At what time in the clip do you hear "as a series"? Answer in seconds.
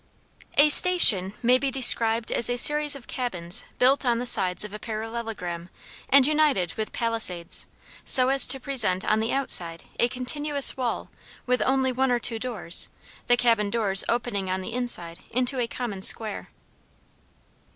2.31-2.95